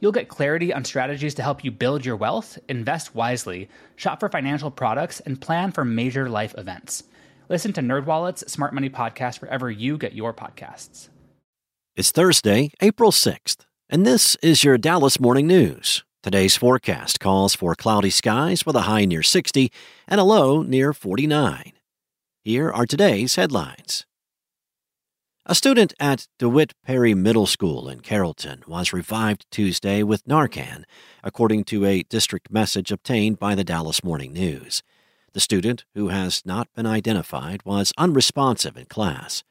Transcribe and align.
You'll 0.00 0.12
get 0.12 0.28
clarity 0.28 0.72
on 0.72 0.84
strategies 0.84 1.34
to 1.34 1.42
help 1.42 1.64
you 1.64 1.70
build 1.70 2.04
your 2.04 2.16
wealth, 2.16 2.58
invest 2.68 3.14
wisely, 3.14 3.68
shop 3.96 4.20
for 4.20 4.28
financial 4.28 4.70
products, 4.70 5.20
and 5.20 5.40
plan 5.40 5.72
for 5.72 5.84
major 5.84 6.28
life 6.28 6.54
events. 6.58 7.04
Listen 7.48 7.72
to 7.74 7.80
NerdWallet's 7.80 8.50
Smart 8.50 8.74
Money 8.74 8.90
Podcast 8.90 9.40
wherever 9.40 9.70
you 9.70 9.96
get 9.96 10.14
your 10.14 10.34
podcasts. 10.34 11.08
It's 11.94 12.10
Thursday, 12.10 12.72
April 12.80 13.10
6th, 13.10 13.64
and 13.88 14.04
this 14.04 14.36
is 14.42 14.64
your 14.64 14.76
Dallas 14.76 15.18
Morning 15.18 15.46
News. 15.46 16.04
Today's 16.22 16.56
forecast 16.56 17.20
calls 17.20 17.54
for 17.54 17.74
cloudy 17.74 18.10
skies 18.10 18.66
with 18.66 18.76
a 18.76 18.82
high 18.82 19.04
near 19.04 19.22
60 19.22 19.70
and 20.08 20.20
a 20.20 20.24
low 20.24 20.62
near 20.62 20.92
49. 20.92 21.72
Here 22.42 22.70
are 22.70 22.84
today's 22.84 23.36
headlines. 23.36 24.04
A 25.48 25.54
student 25.54 25.94
at 26.00 26.26
DeWitt 26.40 26.74
Perry 26.82 27.14
Middle 27.14 27.46
School 27.46 27.88
in 27.88 28.00
Carrollton 28.00 28.64
was 28.66 28.92
revived 28.92 29.46
Tuesday 29.52 30.02
with 30.02 30.26
Narcan, 30.26 30.82
according 31.22 31.62
to 31.66 31.84
a 31.84 32.02
district 32.02 32.50
message 32.50 32.90
obtained 32.90 33.38
by 33.38 33.54
the 33.54 33.62
Dallas 33.62 34.02
Morning 34.02 34.32
News. 34.32 34.82
The 35.34 35.40
student, 35.40 35.84
who 35.94 36.08
has 36.08 36.42
not 36.44 36.66
been 36.74 36.84
identified, 36.84 37.60
was 37.64 37.92
unresponsive 37.96 38.76
in 38.76 38.86
class. 38.86 39.44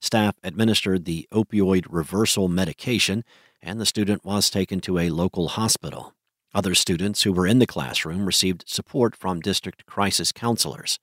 Staff 0.00 0.36
administered 0.44 1.04
the 1.04 1.26
opioid 1.32 1.84
reversal 1.90 2.46
medication, 2.46 3.24
and 3.60 3.80
the 3.80 3.86
student 3.86 4.24
was 4.24 4.50
taken 4.50 4.78
to 4.82 5.00
a 5.00 5.10
local 5.10 5.48
hospital. 5.48 6.14
Other 6.54 6.76
students 6.76 7.24
who 7.24 7.32
were 7.32 7.48
in 7.48 7.58
the 7.58 7.66
classroom 7.66 8.24
received 8.24 8.68
support 8.68 9.16
from 9.16 9.40
district 9.40 9.84
crisis 9.84 10.30
counselors. 10.30 11.00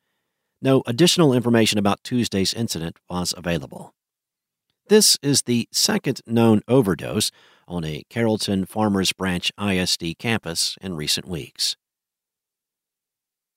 No 0.61 0.83
additional 0.85 1.33
information 1.33 1.77
about 1.77 2.01
Tuesday's 2.01 2.53
incident 2.53 2.95
was 3.09 3.33
available. 3.35 3.93
This 4.89 5.17
is 5.21 5.41
the 5.41 5.67
second 5.69 6.21
known 6.25 6.61
overdose 6.65 7.29
on 7.67 7.83
a 7.83 8.03
Carrollton 8.09 8.65
Farmers 8.65 9.11
Branch 9.11 9.51
ISD 9.61 10.17
campus 10.17 10.77
in 10.79 10.95
recent 10.95 11.27
weeks. 11.27 11.75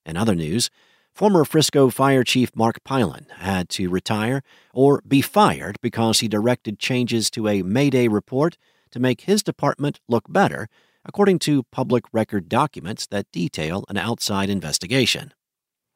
In 0.05 0.17
other 0.17 0.35
news, 0.35 0.71
former 1.15 1.45
Frisco 1.45 1.89
Fire 1.89 2.25
Chief 2.25 2.51
Mark 2.57 2.83
Piland 2.83 3.27
had 3.37 3.69
to 3.71 3.89
retire 3.89 4.43
or 4.75 5.05
be 5.07 5.21
fired 5.21 5.77
because 5.81 6.19
he 6.19 6.27
directed 6.27 6.81
changes 6.81 7.31
to 7.31 7.47
a 7.47 7.63
Mayday 7.63 8.09
report 8.09 8.57
to 8.91 8.99
make 8.99 9.21
his 9.21 9.45
department 9.45 10.01
look 10.09 10.25
better, 10.29 10.69
according 11.05 11.39
to 11.41 11.63
public 11.71 12.07
record 12.13 12.49
documents 12.49 13.07
that 13.07 13.31
detail 13.31 13.85
an 13.89 13.97
outside 13.97 14.51
investigation. 14.51 15.33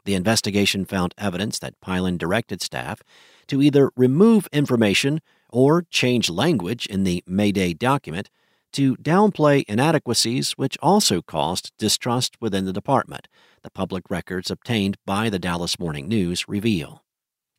The 0.05 0.15
investigation 0.15 0.85
found 0.85 1.15
evidence 1.17 1.59
that 1.59 1.81
Piland 1.81 2.19
directed 2.19 2.61
staff 2.63 3.03
to 3.47 3.63
either 3.63 3.91
remove 3.97 4.49
information 4.53 5.21
or 5.49 5.83
change 5.91 6.29
language 6.29 6.87
in 6.87 7.05
the 7.05 7.23
Mayday 7.27 7.73
document 7.75 8.29
to 8.73 8.97
downplay 8.97 9.65
inadequacies, 9.69 10.53
which 10.53 10.77
also 10.83 11.23
caused 11.23 11.73
distrust 11.79 12.37
within 12.41 12.65
the 12.65 12.73
department, 12.73 13.29
the 13.63 13.71
public 13.71 14.11
records 14.11 14.51
obtained 14.51 14.97
by 15.07 15.31
the 15.31 15.39
Dallas 15.39 15.79
Morning 15.79 16.09
News 16.09 16.45
reveal. 16.49 17.05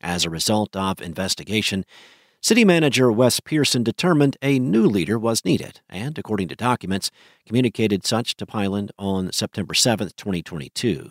As 0.02 0.24
a 0.24 0.30
result 0.30 0.76
of 0.76 1.00
investigation, 1.00 1.86
City 2.42 2.64
Manager 2.64 3.10
Wes 3.10 3.40
Pierson 3.40 3.82
determined 3.82 4.36
a 4.42 4.58
new 4.58 4.86
leader 4.86 5.18
was 5.18 5.44
needed 5.44 5.80
and, 5.88 6.18
according 6.18 6.48
to 6.48 6.54
documents, 6.54 7.10
communicated 7.46 8.04
such 8.06 8.36
to 8.36 8.46
Piland 8.46 8.92
on 8.98 9.32
September 9.32 9.72
7, 9.72 10.10
2022. 10.16 11.10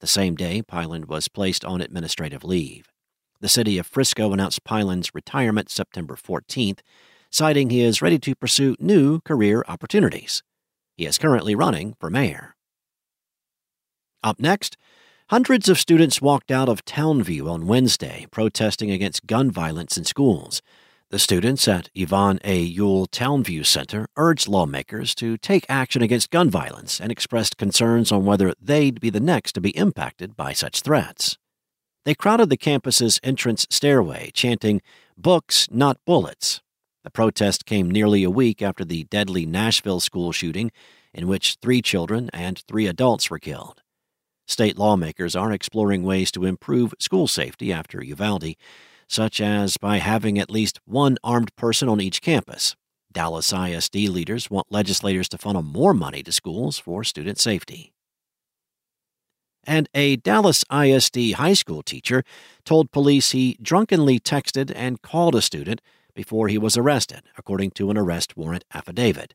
The 0.00 0.06
same 0.06 0.34
day, 0.34 0.62
Piland 0.62 1.06
was 1.06 1.28
placed 1.28 1.64
on 1.64 1.80
administrative 1.80 2.42
leave. 2.42 2.90
The 3.40 3.48
city 3.48 3.78
of 3.78 3.86
Frisco 3.86 4.32
announced 4.32 4.64
Piland's 4.64 5.14
retirement 5.14 5.70
September 5.70 6.16
14th, 6.16 6.80
citing 7.30 7.70
he 7.70 7.82
is 7.82 8.02
ready 8.02 8.18
to 8.18 8.34
pursue 8.34 8.76
new 8.78 9.20
career 9.20 9.62
opportunities. 9.68 10.42
He 10.96 11.06
is 11.06 11.18
currently 11.18 11.54
running 11.54 11.94
for 12.00 12.10
mayor. 12.10 12.56
Up 14.22 14.40
next, 14.40 14.76
hundreds 15.28 15.68
of 15.68 15.78
students 15.78 16.20
walked 16.20 16.50
out 16.50 16.68
of 16.68 16.84
Townview 16.84 17.50
on 17.50 17.66
Wednesday 17.66 18.26
protesting 18.30 18.90
against 18.90 19.26
gun 19.26 19.50
violence 19.50 19.96
in 19.96 20.04
schools. 20.04 20.60
The 21.10 21.18
students 21.18 21.66
at 21.66 21.90
Yvonne 21.92 22.38
A. 22.44 22.60
Ewell 22.60 23.08
Townview 23.08 23.66
Center 23.66 24.06
urged 24.16 24.46
lawmakers 24.46 25.12
to 25.16 25.36
take 25.36 25.66
action 25.68 26.02
against 26.02 26.30
gun 26.30 26.48
violence 26.48 27.00
and 27.00 27.10
expressed 27.10 27.56
concerns 27.56 28.12
on 28.12 28.24
whether 28.24 28.54
they'd 28.62 29.00
be 29.00 29.10
the 29.10 29.18
next 29.18 29.54
to 29.54 29.60
be 29.60 29.70
impacted 29.70 30.36
by 30.36 30.52
such 30.52 30.82
threats. 30.82 31.36
They 32.04 32.14
crowded 32.14 32.48
the 32.48 32.56
campus's 32.56 33.18
entrance 33.24 33.66
stairway, 33.70 34.30
chanting, 34.34 34.82
Books, 35.18 35.66
not 35.72 35.98
bullets. 36.06 36.60
The 37.02 37.10
protest 37.10 37.66
came 37.66 37.90
nearly 37.90 38.22
a 38.22 38.30
week 38.30 38.62
after 38.62 38.84
the 38.84 39.02
deadly 39.02 39.44
Nashville 39.44 39.98
school 39.98 40.30
shooting, 40.30 40.70
in 41.12 41.26
which 41.26 41.56
three 41.60 41.82
children 41.82 42.30
and 42.32 42.62
three 42.68 42.86
adults 42.86 43.28
were 43.28 43.40
killed. 43.40 43.82
State 44.46 44.78
lawmakers 44.78 45.34
are 45.34 45.50
exploring 45.50 46.04
ways 46.04 46.30
to 46.30 46.44
improve 46.44 46.94
school 47.00 47.26
safety 47.26 47.72
after 47.72 48.00
Uvalde 48.00 48.54
such 49.10 49.40
as 49.40 49.76
by 49.76 49.98
having 49.98 50.38
at 50.38 50.50
least 50.50 50.78
one 50.84 51.18
armed 51.24 51.54
person 51.56 51.88
on 51.88 52.00
each 52.00 52.22
campus. 52.22 52.76
Dallas 53.12 53.52
ISD 53.52 53.96
leaders 54.08 54.48
want 54.48 54.70
legislators 54.70 55.28
to 55.30 55.38
funnel 55.38 55.62
more 55.62 55.92
money 55.92 56.22
to 56.22 56.30
schools 56.30 56.78
for 56.78 57.02
student 57.02 57.38
safety. 57.40 57.92
And 59.64 59.88
a 59.94 60.14
Dallas 60.14 60.64
ISD 60.72 61.32
high 61.32 61.54
school 61.54 61.82
teacher 61.82 62.22
told 62.64 62.92
police 62.92 63.32
he 63.32 63.58
drunkenly 63.60 64.20
texted 64.20 64.72
and 64.76 65.02
called 65.02 65.34
a 65.34 65.42
student 65.42 65.80
before 66.14 66.46
he 66.46 66.56
was 66.56 66.76
arrested, 66.76 67.22
according 67.36 67.72
to 67.72 67.90
an 67.90 67.98
arrest 67.98 68.36
warrant 68.36 68.64
affidavit. 68.72 69.34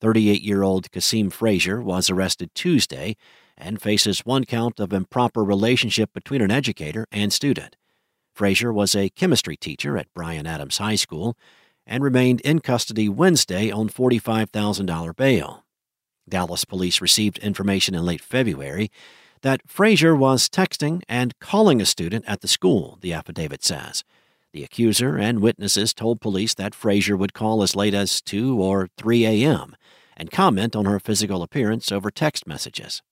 38 0.00 0.40
year 0.42 0.62
old 0.62 0.90
Kasim 0.90 1.28
Frazier 1.28 1.80
was 1.82 2.08
arrested 2.08 2.50
Tuesday 2.54 3.16
and 3.56 3.82
faces 3.82 4.20
one 4.20 4.44
count 4.44 4.80
of 4.80 4.94
improper 4.94 5.44
relationship 5.44 6.12
between 6.14 6.40
an 6.40 6.50
educator 6.50 7.06
and 7.12 7.32
student. 7.32 7.76
Frazier 8.32 8.72
was 8.72 8.94
a 8.94 9.10
chemistry 9.10 9.56
teacher 9.56 9.98
at 9.98 10.12
Bryan 10.14 10.46
Adams 10.46 10.78
High 10.78 10.96
School 10.96 11.36
and 11.86 12.02
remained 12.02 12.40
in 12.42 12.60
custody 12.60 13.08
Wednesday 13.08 13.70
on 13.70 13.88
$45,000 13.88 15.16
bail. 15.16 15.64
Dallas 16.28 16.64
police 16.64 17.00
received 17.00 17.38
information 17.38 17.94
in 17.94 18.04
late 18.04 18.22
February 18.22 18.90
that 19.42 19.68
Frazier 19.68 20.14
was 20.14 20.48
texting 20.48 21.02
and 21.08 21.38
calling 21.40 21.80
a 21.80 21.86
student 21.86 22.24
at 22.26 22.40
the 22.40 22.48
school, 22.48 22.98
the 23.00 23.12
affidavit 23.12 23.62
says. 23.62 24.04
The 24.52 24.64
accuser 24.64 25.16
and 25.16 25.40
witnesses 25.40 25.92
told 25.92 26.20
police 26.20 26.54
that 26.54 26.74
Frazier 26.74 27.16
would 27.16 27.34
call 27.34 27.62
as 27.62 27.74
late 27.74 27.94
as 27.94 28.20
2 28.22 28.60
or 28.60 28.88
3 28.96 29.26
a.m. 29.26 29.76
and 30.16 30.30
comment 30.30 30.76
on 30.76 30.84
her 30.84 31.00
physical 31.00 31.42
appearance 31.42 31.90
over 31.90 32.10
text 32.10 32.46
messages. 32.46 33.02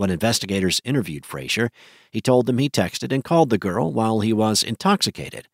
When 0.00 0.08
investigators 0.08 0.80
interviewed 0.82 1.26
Frazier, 1.26 1.70
he 2.10 2.22
told 2.22 2.46
them 2.46 2.56
he 2.56 2.70
texted 2.70 3.12
and 3.12 3.22
called 3.22 3.50
the 3.50 3.58
girl 3.58 3.92
while 3.92 4.20
he 4.20 4.32
was 4.32 4.62
intoxicated, 4.62 5.46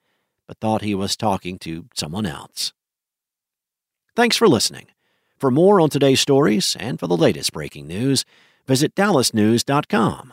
but 0.46 0.60
thought 0.60 0.82
he 0.82 0.94
was 0.94 1.16
talking 1.16 1.58
to 1.58 1.86
someone 1.96 2.26
else. 2.26 2.72
Thanks 4.14 4.36
for 4.36 4.46
listening. 4.46 4.86
For 5.36 5.50
more 5.50 5.80
on 5.80 5.90
today's 5.90 6.20
stories 6.20 6.76
and 6.78 7.00
for 7.00 7.08
the 7.08 7.16
latest 7.16 7.52
breaking 7.52 7.88
news, 7.88 8.24
visit 8.68 8.94
dallasnews.com. 8.94 10.32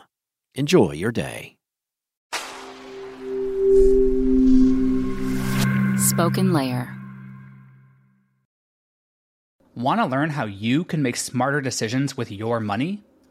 Enjoy 0.54 0.92
your 0.92 1.10
day. 1.10 1.56
Spoken 5.96 6.52
Layer. 6.52 6.96
Want 9.74 10.00
to 10.00 10.06
learn 10.06 10.30
how 10.30 10.44
you 10.44 10.84
can 10.84 11.02
make 11.02 11.16
smarter 11.16 11.60
decisions 11.60 12.16
with 12.16 12.30
your 12.30 12.60
money? 12.60 13.02